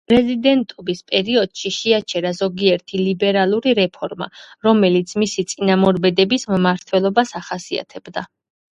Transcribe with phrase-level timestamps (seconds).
[0.09, 4.31] პრეზიდენტობის პერიოდში შეაჩერა ზოგიერთი ლიბერალური რეფორმა,
[4.71, 8.31] რომელიც მისი წინამორბედების მმართველობას ახასიათებდა.